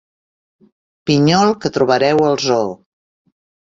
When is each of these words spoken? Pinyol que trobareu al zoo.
Pinyol 1.11 1.55
que 1.61 1.73
trobareu 1.79 2.27
al 2.33 2.43
zoo. 2.49 2.77